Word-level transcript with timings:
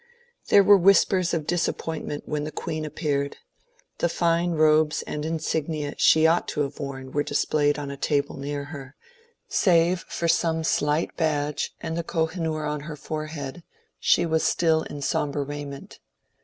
There 0.49 0.63
were 0.63 0.77
whispers 0.79 1.31
of 1.31 1.45
disappointment 1.45 2.23
when 2.25 2.43
the 2.43 2.51
Queen 2.51 2.85
appeared. 2.85 3.37
The 3.99 4.09
fine 4.09 4.53
robes 4.53 5.03
and 5.03 5.23
insignia 5.23 5.93
she 5.99 6.25
ought 6.25 6.47
to 6.47 6.61
have 6.61 6.79
worn 6.79 7.11
were 7.11 7.21
displayed 7.21 7.77
on 7.77 7.91
a 7.91 7.97
table 7.97 8.35
near 8.35 8.63
her; 8.73 8.95
save 9.47 9.99
for 10.09 10.27
some 10.27 10.63
slight 10.63 11.15
badge, 11.15 11.75
and 11.81 11.95
the 11.95 12.03
Koh 12.03 12.31
i 12.33 12.39
noor 12.39 12.63
on 12.65 12.79
her 12.79 12.95
forehead, 12.95 13.61
she 13.99 14.25
was 14.25 14.41
still 14.43 14.81
in 14.81 15.03
sombre 15.03 15.43
raiment. 15.43 15.99